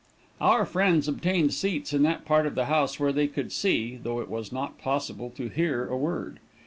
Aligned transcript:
Our 0.41 0.65
friends 0.65 1.07
obtained 1.07 1.53
seats 1.53 1.93
in 1.93 2.01
that 2.01 2.25
part 2.25 2.47
of 2.47 2.55
the 2.55 2.65
house 2.65 2.99
where 2.99 3.11
they 3.13 3.27
could 3.27 3.51
see, 3.51 3.99
though 4.01 4.19
it 4.19 4.29
was 4.31 4.51
not 4.51 4.79
possible 4.79 5.29
to 5.35 5.47
hear 5.47 5.85
a 5.87 5.95
word. 5.95 6.39